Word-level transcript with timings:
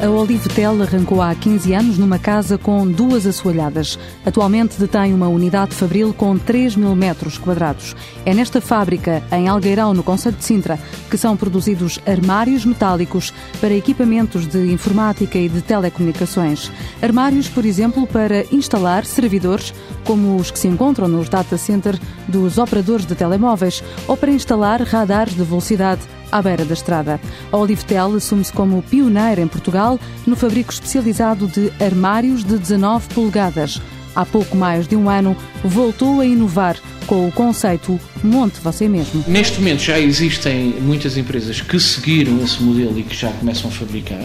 A 0.00 0.10
Olivetel 0.10 0.82
arrancou 0.82 1.22
há 1.22 1.34
15 1.34 1.72
anos 1.72 1.98
numa 1.98 2.18
casa 2.18 2.58
com 2.58 2.86
duas 2.86 3.26
assoalhadas. 3.26 3.98
Atualmente 4.26 4.78
detém 4.78 5.14
uma 5.14 5.28
unidade 5.28 5.74
fabril 5.74 6.12
com 6.12 6.36
3 6.36 6.76
mil 6.76 6.94
metros 6.96 7.38
quadrados. 7.38 7.94
É 8.26 8.34
nesta 8.34 8.60
fábrica, 8.60 9.22
em 9.30 9.48
Algueirão, 9.48 9.94
no 9.94 10.02
Conselho 10.02 10.36
de 10.36 10.44
Sintra, 10.44 10.78
que 11.08 11.16
são 11.16 11.36
produzidos 11.36 12.00
armários 12.06 12.64
metálicos 12.64 13.32
para 13.60 13.72
equipamentos 13.72 14.46
de 14.46 14.72
informática 14.72 15.38
e 15.38 15.48
de 15.48 15.62
telecomunicações. 15.62 16.70
Armários, 17.00 17.48
por 17.48 17.64
exemplo, 17.64 18.06
para 18.06 18.44
instalar 18.52 19.06
servidores, 19.06 19.72
como 20.04 20.36
os 20.36 20.50
que 20.50 20.58
se 20.58 20.68
encontram 20.68 21.08
nos 21.08 21.28
data 21.28 21.56
center 21.56 21.98
dos 22.28 22.58
operadores 22.58 23.06
de 23.06 23.14
telemóveis, 23.14 23.82
ou 24.08 24.16
para 24.16 24.32
instalar 24.32 24.82
radares 24.82 25.34
de 25.34 25.44
velocidade 25.44 26.02
à 26.34 26.42
beira 26.42 26.64
da 26.64 26.74
estrada. 26.74 27.20
A 27.52 27.56
Olivetel 27.56 28.16
assume-se 28.16 28.52
como 28.52 28.82
pioneira 28.82 29.40
em 29.40 29.46
Portugal 29.46 30.00
no 30.26 30.34
fabrico 30.34 30.72
especializado 30.72 31.46
de 31.46 31.72
armários 31.80 32.42
de 32.42 32.58
19 32.58 33.14
polegadas. 33.14 33.80
Há 34.16 34.26
pouco 34.26 34.56
mais 34.56 34.86
de 34.88 34.96
um 34.96 35.08
ano, 35.08 35.36
voltou 35.64 36.20
a 36.20 36.26
inovar 36.26 36.76
com 37.06 37.28
o 37.28 37.32
conceito 37.32 38.00
Monte 38.22 38.60
Você 38.60 38.88
Mesmo. 38.88 39.24
Neste 39.28 39.58
momento 39.58 39.80
já 39.80 39.98
existem 39.98 40.74
muitas 40.80 41.16
empresas 41.16 41.60
que 41.60 41.78
seguiram 41.78 42.42
esse 42.42 42.60
modelo 42.62 42.98
e 42.98 43.02
que 43.02 43.14
já 43.14 43.30
começam 43.32 43.70
a 43.70 43.72
fabricar, 43.72 44.22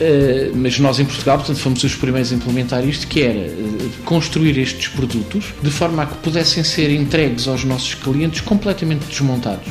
eh, 0.00 0.50
mas 0.54 0.78
nós 0.78 1.00
em 1.00 1.04
Portugal, 1.04 1.38
portanto, 1.38 1.58
fomos 1.58 1.82
os 1.82 1.94
primeiros 1.94 2.32
a 2.32 2.34
implementar 2.34 2.86
isto, 2.86 3.06
que 3.06 3.22
era 3.22 3.38
eh, 3.38 3.88
construir 4.04 4.58
estes 4.58 4.88
produtos 4.88 5.54
de 5.62 5.70
forma 5.70 6.02
a 6.02 6.06
que 6.06 6.16
pudessem 6.18 6.62
ser 6.62 6.90
entregues 6.90 7.48
aos 7.48 7.64
nossos 7.64 7.94
clientes 7.94 8.40
completamente 8.42 9.06
desmontados. 9.06 9.68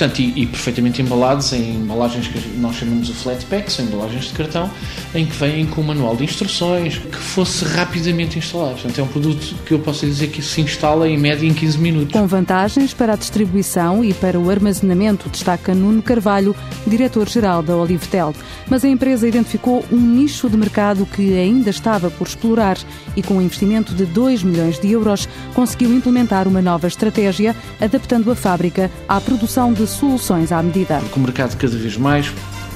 Portanto, 0.00 0.18
e, 0.20 0.32
e, 0.44 0.46
perfeitamente 0.46 1.02
embalados 1.02 1.52
em 1.52 1.74
embalagens 1.74 2.26
que 2.26 2.56
nós 2.56 2.76
chamamos 2.76 3.08
de 3.08 3.12
flat 3.12 3.44
pack, 3.44 3.70
são 3.70 3.84
embalagens 3.84 4.28
de 4.28 4.32
cartão, 4.32 4.70
em 5.14 5.26
que 5.26 5.36
vêm 5.36 5.66
com 5.66 5.82
um 5.82 5.84
manual 5.84 6.16
de 6.16 6.24
instruções 6.24 6.96
que 6.96 7.18
fosse 7.18 7.66
rapidamente 7.66 8.38
instalado. 8.38 8.76
Portanto, 8.76 8.98
é 8.98 9.02
um 9.02 9.08
produto 9.08 9.54
que 9.66 9.74
eu 9.74 9.78
posso 9.78 10.06
dizer 10.06 10.28
que 10.28 10.40
se 10.40 10.62
instala 10.62 11.06
em 11.06 11.18
média 11.18 11.46
em 11.46 11.52
15 11.52 11.76
minutos. 11.76 12.12
Com 12.14 12.26
vantagens 12.26 12.94
para 12.94 13.12
a 13.12 13.16
distribuição 13.16 14.02
e 14.02 14.14
para 14.14 14.40
o 14.40 14.48
armazenamento, 14.48 15.28
destaca 15.28 15.74
Nuno 15.74 16.00
Carvalho, 16.00 16.56
diretor-geral 16.86 17.62
da 17.62 17.76
Olivetel. 17.76 18.34
Mas 18.70 18.82
a 18.82 18.88
empresa 18.88 19.28
identificou 19.28 19.84
um 19.92 20.00
nicho 20.00 20.48
de 20.48 20.56
mercado 20.56 21.04
que 21.04 21.36
ainda 21.36 21.68
estava 21.68 22.10
por 22.10 22.26
explorar 22.26 22.78
e, 23.14 23.22
com 23.22 23.34
um 23.34 23.42
investimento 23.42 23.92
de 23.92 24.06
2 24.06 24.44
milhões 24.44 24.78
de 24.78 24.90
euros, 24.90 25.28
conseguiu 25.52 25.92
implementar 25.92 26.48
uma 26.48 26.62
nova 26.62 26.86
estratégia, 26.86 27.54
adaptando 27.78 28.30
a 28.30 28.34
fábrica 28.34 28.90
à 29.06 29.20
produção 29.20 29.74
de 29.74 29.89
soluções 29.90 30.52
à 30.52 30.62
medida. 30.62 30.98
Porque 30.98 31.18
o 31.18 31.22
mercado 31.22 31.56
cada 31.56 31.76
vez 31.76 31.96
mais 31.96 32.32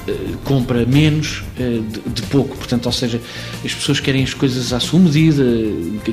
eh, 0.07 0.13
compra 0.43 0.85
menos 0.85 1.43
eh, 1.59 1.81
de, 2.13 2.21
pouco, 2.23 2.55
portanto, 2.55 2.85
ou 2.85 2.91
seja, 2.91 3.19
as 3.63 3.73
pessoas 3.73 3.99
querem 3.99 4.23
as 4.23 4.33
coisas 4.33 4.71
à 4.71 4.79
sua 4.79 4.99
medida, 4.99 5.43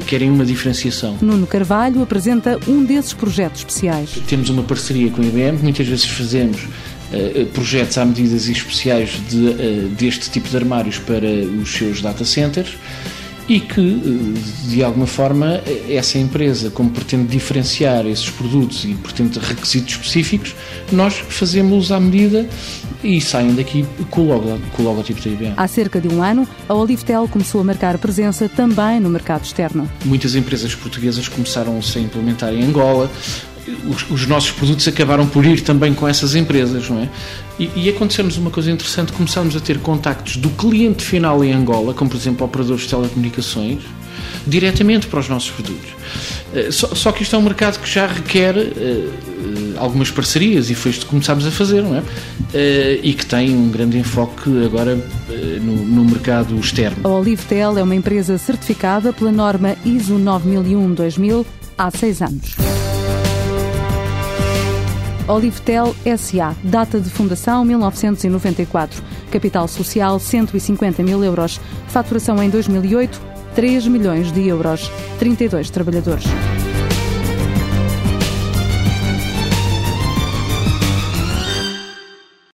querem 0.06 0.31
uma 0.31 0.47
diferenciação. 0.47 1.19
Nuno 1.20 1.47
Carvalho 1.47 2.03
apresenta 2.03 2.59
um 2.67 2.84
desses 2.84 3.12
projetos 3.12 3.61
especiais. 3.61 4.19
Temos 4.27 4.48
uma 4.48 4.62
parceria 4.62 5.11
com 5.11 5.20
a 5.20 5.25
IBM, 5.25 5.59
muitas 5.62 5.86
vezes 5.86 6.06
fazemos 6.06 6.62
uh, 6.62 7.47
projetos 7.53 7.98
à 7.98 8.05
medidas 8.05 8.48
e 8.48 8.53
especiais 8.53 9.20
de, 9.28 9.89
deste 9.91 10.31
tipo 10.31 10.48
de 10.48 10.56
armários 10.56 10.98
para 10.98 11.28
os 11.62 11.70
seus 11.70 12.00
data 12.00 12.25
centers 12.25 12.77
e 13.53 13.61
que, 13.61 13.81
eh, 13.81 14.70
de 14.70 14.83
alguma 14.83 15.06
forma, 15.06 15.61
essa 15.86 16.19
empresa, 16.19 16.70
como 16.70 16.89
pretende 16.89 17.27
diferenciar 17.28 18.06
esses 18.06 18.31
produtos 18.31 18.86
e 18.86 18.94
pretende 18.94 19.39
requisitos 19.39 19.92
específicos, 19.92 20.55
nós 20.91 21.17
fazemos 21.28 21.92
à 21.92 22.00
medida 22.00 22.48
e 23.03 23.20
saem 23.20 23.55
daqui 23.55 23.84
com 24.11 24.22
o, 24.22 24.28
logo, 24.28 24.58
com 24.72 24.83
o 24.83 24.86
logotipo 24.86 25.20
da 25.20 25.31
IBM. 25.31 25.55
Há 25.56 25.67
cerca 25.67 26.00
de 26.00 26.08
um 26.08 26.22
ano, 26.22 26.47
a 26.69 26.75
Olivetel 26.75 27.28
começou 27.28 27.60
a 27.60 27.65
marcar 27.65 27.99
presença 27.99 28.49
também 28.49 29.00
no 29.00 29.09
mercado 29.09 29.44
externo. 29.44 29.91
Muitas 30.04 30.34
empresas 30.34 30.75
portuguesas 30.75 31.28
começaram-se 31.28 31.99
a 31.99 32.00
implementar 32.00 32.53
em 32.53 32.62
Angola, 32.62 33.10
os, 33.88 34.10
os, 34.10 34.27
nossos 34.27 34.50
produtos 34.50 34.87
acabaram 34.88 35.27
por 35.27 35.44
ir 35.44 35.60
também 35.60 35.94
com 35.94 36.06
essas 36.06 36.34
empresas, 36.34 36.88
não 36.88 37.00
é? 37.00 37.09
E, 37.59 37.71
e 37.77 37.88
aconteceu-nos 37.88 38.37
uma 38.37 38.50
coisa 38.50 38.71
interessante, 38.71 39.12
começámos 39.12 39.54
a 39.54 39.60
ter 39.60 39.78
contactos 39.78 40.37
do 40.37 40.50
cliente 40.50 41.04
final 41.04 41.44
em 41.44 41.53
Angola, 41.53 41.94
como 41.94 42.10
por 42.10 42.16
exemplo 42.16 42.44
operadores 42.44 42.82
de 42.82 42.88
telecomunicações, 42.88 43.82
diretamente 44.47 45.06
para 45.06 45.21
os 45.21 45.28
nossos 45.28 45.50
produtos. 45.50 45.91
Eh, 46.54 46.71
só, 46.71 46.88
só 46.88 47.12
que 47.12 47.22
isto 47.22 47.37
é 47.37 47.38
um 47.38 47.43
mercado 47.43 47.81
que 47.81 47.88
já 47.88 48.06
requer 48.06 48.56
uh, 48.56 49.12
algumas 49.77 50.10
parcerias 50.10 50.71
e 50.71 50.75
foi 50.75 50.91
isto 50.91 51.06
que 51.06 51.10
começámos 51.10 51.47
a 51.47 51.50
fazer, 51.50 51.83
não 51.83 51.97
é? 51.97 52.00
Uh, 52.00 53.00
e 53.03 53.15
que 53.15 53.25
tem 53.27 53.55
um 53.55 53.71
grande 53.71 53.99
enfoque 53.99 54.65
agora 54.65 54.94
uh, 54.97 55.60
no, 55.60 55.77
no, 55.77 56.05
mercado 56.05 56.59
externo. 56.59 56.99
A 57.05 57.09
Olivetel 57.09 57.78
é 57.78 57.83
uma 57.83 57.94
empresa 57.94 58.37
certificada 58.38 59.12
pela 59.12 59.33
norma 59.33 59.77
ISO 59.84 60.16
9001-2000 60.19 61.47
há 61.78 61.91
seis 61.91 62.21
anos. 62.21 62.56
Olivetel 65.28 65.94
SA, 66.19 66.54
data 66.65 67.00
de 67.00 67.09
fundação 67.09 67.65
1994, 67.65 69.03
capital 69.31 69.69
social 69.69 70.19
150 70.19 71.03
mil 71.03 71.22
euros, 71.25 71.60
faturação 71.89 72.43
em 72.43 72.50
2008 72.50 73.33
3 73.54 73.87
milhões 73.87 74.33
de 74.33 74.49
euros, 74.49 74.91
32 75.19 75.71
trabalhadores. 75.71 76.25